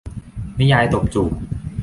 [0.59, 1.31] นิยายตบจูบ